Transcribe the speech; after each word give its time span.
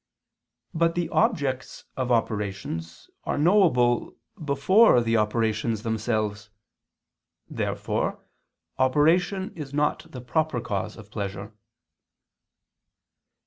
But 0.73 0.95
the 0.95 1.09
objects 1.09 1.85
of 1.95 2.11
operations 2.11 3.07
are 3.23 3.37
knowable 3.37 4.15
before 4.43 4.99
the 4.99 5.15
operations 5.17 5.83
themselves. 5.83 6.49
Therefore 7.47 8.19
operation 8.79 9.53
is 9.55 9.75
not 9.75 10.11
the 10.11 10.21
proper 10.21 10.59
cause 10.59 10.97
of 10.97 11.11
pleasure. 11.11 11.53